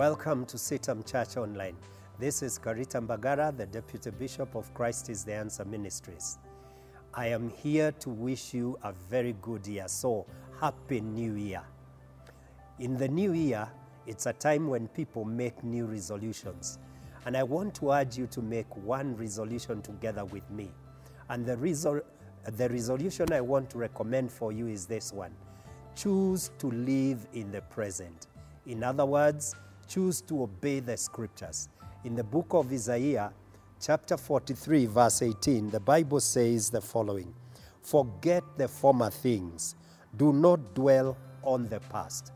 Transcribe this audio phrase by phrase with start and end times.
[0.00, 1.76] Welcome to CITAM Church Online.
[2.18, 6.38] This is Karita Mbagara, the Deputy Bishop of Christ is the Answer Ministries.
[7.12, 9.86] I am here to wish you a very good year.
[9.88, 10.24] So,
[10.58, 11.60] Happy New Year.
[12.78, 13.68] In the new year,
[14.06, 16.78] it's a time when people make new resolutions.
[17.26, 20.70] And I want to urge you to make one resolution together with me.
[21.28, 22.04] And the, resol-
[22.46, 25.34] the resolution I want to recommend for you is this one
[25.94, 28.28] choose to live in the present.
[28.64, 29.54] In other words,
[29.90, 31.68] choose to obey the scriptures.
[32.04, 33.32] In the book of Isaiah,
[33.80, 37.34] chapter 43, verse 18, the Bible says the following
[37.82, 39.74] Forget the former things,
[40.16, 42.32] do not dwell on the past.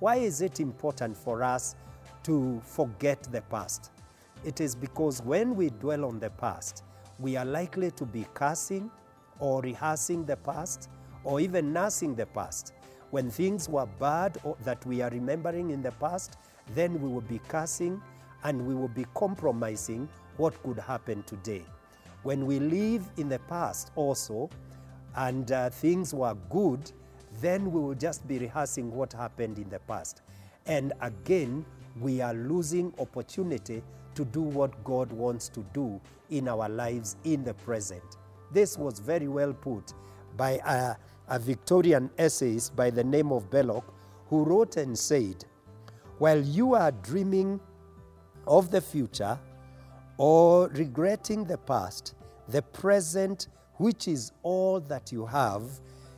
[0.00, 1.76] Why is it important for us
[2.24, 3.92] to forget the past?
[4.44, 6.82] It is because when we dwell on the past,
[7.20, 8.90] we are likely to be cursing
[9.38, 10.90] or rehearsing the past
[11.22, 12.72] or even nursing the past.
[13.10, 16.36] When things were bad or that we are remembering in the past,
[16.74, 18.00] then we will be cursing
[18.44, 21.64] and we will be compromising what could happen today.
[22.22, 24.50] When we live in the past also
[25.16, 26.90] and uh, things were good,
[27.40, 30.22] then we will just be rehearsing what happened in the past.
[30.66, 31.64] And again,
[32.00, 33.82] we are losing opportunity
[34.14, 36.00] to do what God wants to do
[36.30, 38.02] in our lives in the present.
[38.52, 39.92] This was very well put
[40.36, 40.96] by a,
[41.28, 43.84] a Victorian essayist by the name of Belloc,
[44.28, 45.44] who wrote and said,
[46.18, 47.60] While you are dreaming
[48.46, 49.38] of the future
[50.16, 52.14] or regretting the past,
[52.48, 55.62] the present, which is all that you have,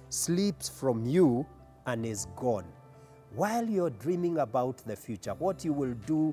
[0.08, 1.44] slips from you
[1.86, 2.66] and is gone.
[3.34, 6.32] While you're dreaming about the future, what you will do,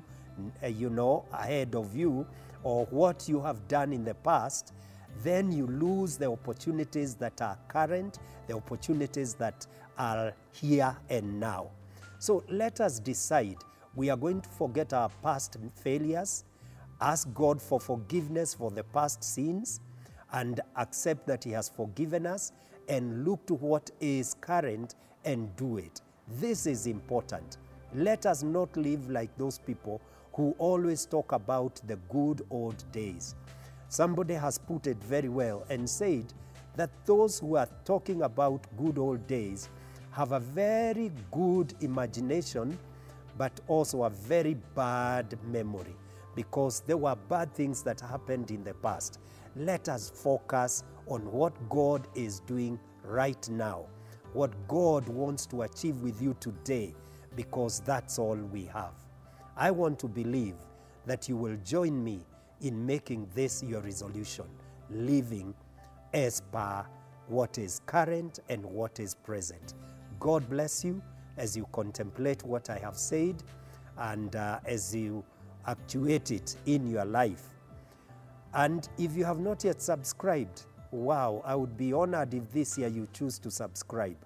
[0.62, 2.24] uh, you know, ahead of you,
[2.62, 4.74] or what you have done in the past,
[5.24, 9.66] then you lose the opportunities that are current, the opportunities that
[9.98, 11.70] are here and now.
[12.18, 13.56] So let us decide
[13.94, 16.44] we are going to forget our past failures,
[17.00, 19.80] ask God for forgiveness for the past sins,
[20.32, 22.52] and accept that He has forgiven us,
[22.88, 24.94] and look to what is current
[25.24, 26.00] and do it.
[26.40, 27.58] This is important.
[27.94, 30.00] Let us not live like those people
[30.32, 33.34] who always talk about the good old days.
[33.88, 36.32] Somebody has put it very well and said
[36.76, 39.70] that those who are talking about good old days
[40.16, 42.78] have a very good imagination,
[43.36, 45.94] but also a very bad memory
[46.34, 49.18] because there were bad things that happened in the past.
[49.56, 53.84] Let us focus on what God is doing right now,
[54.32, 56.94] what God wants to achieve with you today,
[57.34, 58.94] because that's all we have.
[59.54, 60.56] I want to believe
[61.04, 62.20] that you will join me
[62.62, 64.46] in making this your resolution,
[64.88, 65.54] living
[66.14, 66.86] as per
[67.28, 69.74] what is current and what is present.
[70.20, 71.02] God bless you
[71.36, 73.42] as you contemplate what I have said
[73.98, 75.24] and uh, as you
[75.66, 77.42] actuate it in your life.
[78.54, 82.88] And if you have not yet subscribed, wow, I would be honored if this year
[82.88, 84.16] you choose to subscribe.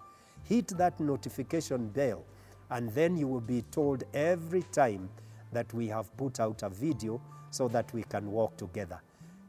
[0.44, 2.24] Hit that notification bell,
[2.70, 5.08] and then you will be told every time
[5.52, 7.20] that we have put out a video
[7.50, 9.00] so that we can walk together.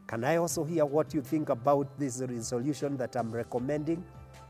[0.08, 4.04] Can I also hear what you think about this resolution that I'm recommending?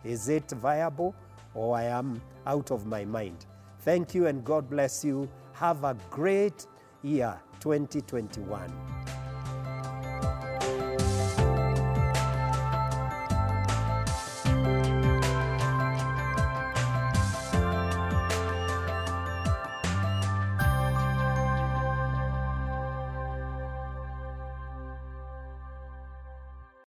[0.03, 1.13] Is it viable
[1.53, 3.45] or I am out of my mind?
[3.79, 5.29] Thank you and God bless you.
[5.53, 6.67] Have a great
[7.03, 9.21] year 2021.